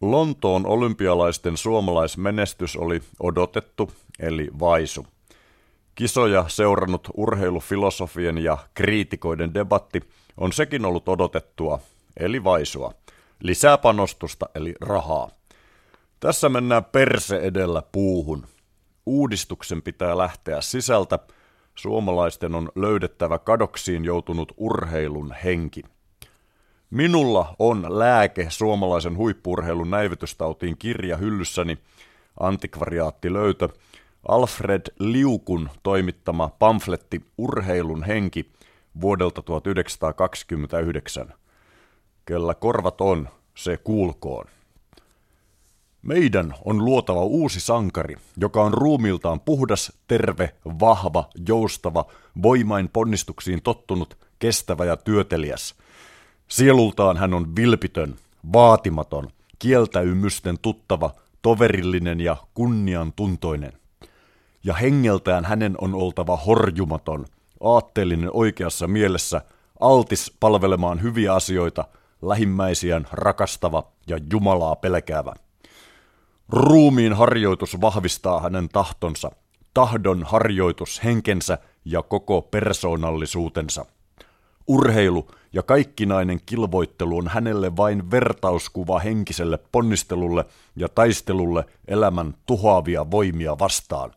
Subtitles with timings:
[0.00, 5.06] Lontoon olympialaisten suomalaismenestys oli odotettu, eli vaisu.
[5.94, 10.00] Kisoja seurannut urheilufilosofien ja kriitikoiden debatti
[10.36, 11.78] on sekin ollut odotettua,
[12.16, 12.94] eli vaisua.
[13.40, 15.30] Lisää panostusta, eli rahaa.
[16.20, 18.46] Tässä mennään perse edellä puuhun.
[19.06, 21.18] Uudistuksen pitää lähteä sisältä.
[21.74, 25.82] Suomalaisten on löydettävä kadoksiin joutunut urheilun henki.
[26.94, 31.78] Minulla on lääke suomalaisen huippurheilun näivetystautiin kirja hyllyssäni,
[32.40, 33.68] antikvariaattilöytö,
[34.28, 38.52] Alfred Liukun toimittama pamfletti Urheilun henki
[39.00, 41.34] vuodelta 1929.
[42.24, 44.46] Kellä korvat on, se kuulkoon.
[46.02, 52.04] Meidän on luotava uusi sankari, joka on ruumiltaan puhdas, terve, vahva, joustava,
[52.42, 55.74] voimain ponnistuksiin tottunut, kestävä ja työteliäs–
[56.54, 58.16] Sielultaan hän on vilpitön,
[58.52, 61.10] vaatimaton, kieltäymysten tuttava,
[61.42, 63.72] toverillinen ja kunniantuntoinen.
[64.64, 67.26] Ja hengeltään hänen on oltava horjumaton,
[67.60, 69.40] aatteellinen oikeassa mielessä,
[69.80, 71.84] altis palvelemaan hyviä asioita,
[72.22, 75.32] lähimmäisiään rakastava ja Jumalaa pelkäävä.
[76.48, 79.30] Ruumiin harjoitus vahvistaa hänen tahtonsa,
[79.74, 83.86] tahdon harjoitus henkensä ja koko persoonallisuutensa.
[84.66, 90.44] Urheilu ja kaikkinainen kilvoittelu on hänelle vain vertauskuva henkiselle ponnistelulle
[90.76, 94.12] ja taistelulle elämän tuhoavia voimia vastaan.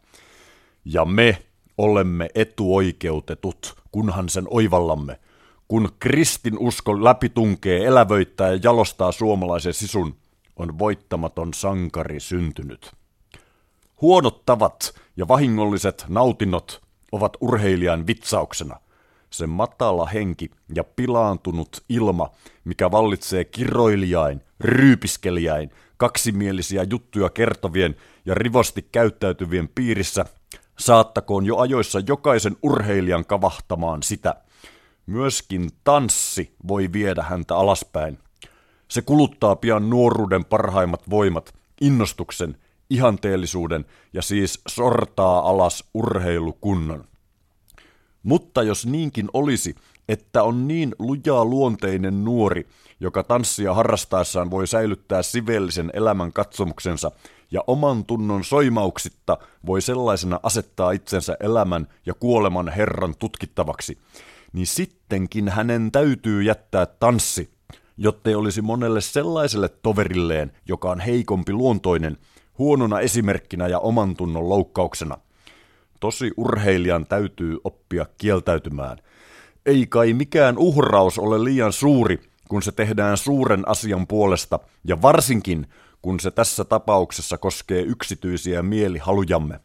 [0.85, 1.37] Ja me
[1.77, 5.19] olemme etuoikeutetut, kunhan sen oivallamme,
[5.67, 10.15] kun kristin usko läpitunkee, elävöittää ja jalostaa suomalaisen sisun,
[10.55, 12.91] on voittamaton sankari syntynyt.
[14.01, 18.79] Huonot tavat ja vahingolliset nautinnot ovat urheilijan vitsauksena–
[19.29, 22.29] se matala henki ja pilaantunut ilma,
[22.65, 30.25] mikä vallitsee kiroilijain, ryypiskelijäin, kaksimielisiä juttuja kertovien ja rivosti käyttäytyvien piirissä,
[30.79, 34.35] saattakoon jo ajoissa jokaisen urheilijan kavahtamaan sitä.
[35.05, 38.19] Myöskin tanssi voi viedä häntä alaspäin.
[38.87, 42.57] Se kuluttaa pian nuoruuden parhaimmat voimat, innostuksen,
[42.89, 47.07] ihanteellisuuden ja siis sortaa alas urheilukunnon.
[48.23, 49.75] Mutta jos niinkin olisi,
[50.09, 52.67] että on niin lujaa luonteinen nuori,
[52.99, 57.11] joka tanssia harrastaessaan voi säilyttää sivellisen elämän katsomuksensa
[57.51, 63.97] ja oman tunnon soimauksitta voi sellaisena asettaa itsensä elämän ja kuoleman Herran tutkittavaksi,
[64.53, 67.49] niin sittenkin hänen täytyy jättää tanssi,
[67.97, 72.17] jottei olisi monelle sellaiselle toverilleen, joka on heikompi luontoinen,
[72.57, 75.17] huonona esimerkkinä ja oman tunnon loukkauksena–
[75.99, 78.97] Tosi urheilijan täytyy oppia kieltäytymään.
[79.65, 85.67] Ei kai mikään uhraus ole liian suuri, kun se tehdään suuren asian puolesta, ja varsinkin,
[86.01, 89.59] kun se tässä tapauksessa koskee yksityisiä mielihalujamme.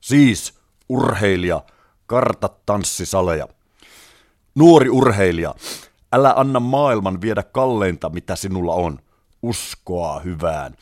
[0.00, 0.54] Siis,
[0.88, 1.62] urheilija,
[2.06, 3.48] karta tanssisaleja.
[4.54, 5.54] Nuori urheilija,
[6.12, 8.98] älä anna maailman viedä kalleinta, mitä sinulla on.
[9.42, 10.76] Uskoa hyvään.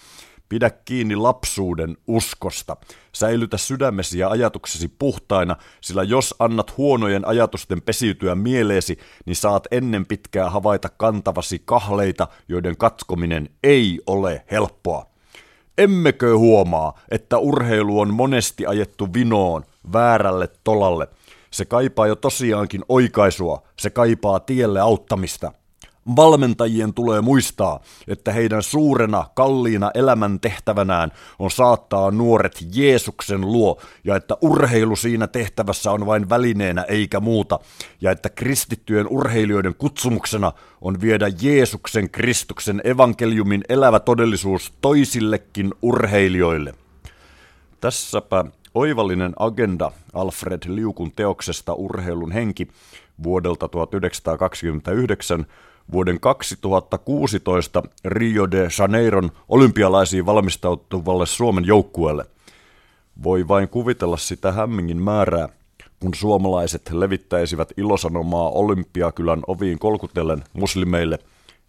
[0.51, 2.77] Pidä kiinni lapsuuden uskosta.
[3.13, 10.07] Säilytä sydämesi ja ajatuksesi puhtaina, sillä jos annat huonojen ajatusten pesiytyä mieleesi, niin saat ennen
[10.07, 15.07] pitkää havaita kantavasi kahleita, joiden katkominen ei ole helppoa.
[15.79, 21.09] Emmekö huomaa, että urheilu on monesti ajettu vinoon, väärälle tolalle?
[21.51, 25.53] Se kaipaa jo tosiaankin oikaisua, se kaipaa tielle auttamista.
[26.17, 34.17] Valmentajien tulee muistaa, että heidän suurena, kalliina elämän tehtävänään on saattaa nuoret Jeesuksen luo, ja
[34.17, 37.59] että urheilu siinä tehtävässä on vain välineenä eikä muuta,
[38.01, 46.75] ja että kristittyjen urheilijoiden kutsumuksena on viedä Jeesuksen Kristuksen evankeliumin elävä todellisuus toisillekin urheilijoille.
[47.81, 48.45] Tässäpä
[48.75, 52.69] oivallinen agenda Alfred Liukun teoksesta Urheilun henki
[53.23, 55.47] vuodelta 1929
[55.93, 62.25] vuoden 2016 Rio de Janeiron olympialaisiin valmistautuvalle Suomen joukkueelle.
[63.23, 65.49] Voi vain kuvitella sitä hämmingin määrää,
[66.01, 71.19] kun suomalaiset levittäisivät ilosanomaa Olympiakylän oviin kolkutellen muslimeille,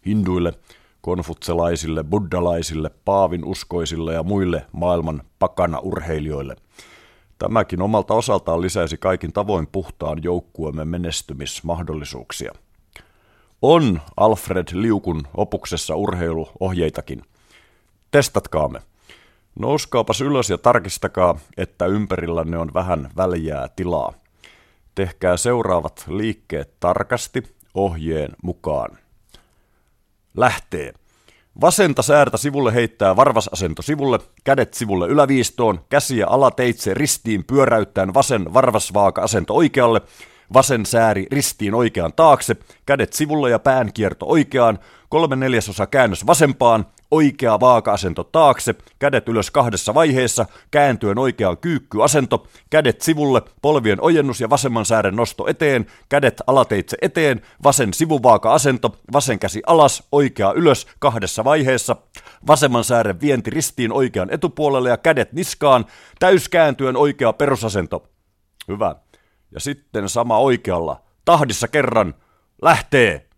[0.06, 0.54] hinduille,
[1.00, 6.56] konfutselaisille, buddalaisille, paavin uskoisille ja muille maailman pakana urheilijoille.
[7.38, 12.52] Tämäkin omalta osaltaan lisäisi kaikin tavoin puhtaan joukkueemme menestymismahdollisuuksia.
[13.62, 17.22] On Alfred Liukun opuksessa urheiluohjeitakin.
[18.10, 18.80] Testatkaamme.
[19.58, 24.12] Nouskaapas ylös ja tarkistakaa, että ympärillänne on vähän väljää tilaa.
[24.94, 27.42] Tehkää seuraavat liikkeet tarkasti
[27.74, 28.98] ohjeen mukaan.
[30.36, 30.92] Lähtee.
[31.60, 39.54] Vasenta säärtä sivulle heittää varvasasento sivulle, kädet sivulle yläviistoon, käsiä alateitse ristiin pyöräyttäen vasen varvasvaaka-asento
[39.54, 40.02] oikealle,
[40.52, 42.56] vasen sääri ristiin oikean taakse,
[42.86, 44.78] kädet sivulle ja päänkierto oikeaan,
[45.08, 53.00] kolme neljäsosa käännös vasempaan, oikea vaaka-asento taakse, kädet ylös kahdessa vaiheessa, kääntyen oikeaan kyykkyasento, kädet
[53.00, 59.62] sivulle, polvien ojennus ja vasemman säären nosto eteen, kädet alateitse eteen, vasen sivuvaaka-asento, vasen käsi
[59.66, 61.96] alas, oikea ylös kahdessa vaiheessa,
[62.46, 65.84] vasemman säären vienti ristiin oikean etupuolelle ja kädet niskaan,
[66.18, 68.08] täyskääntyen oikea perusasento.
[68.68, 68.96] Hyvä.
[69.52, 71.02] Ja sitten sama oikealla.
[71.24, 72.14] Tahdissa kerran.
[72.62, 73.28] Lähtee.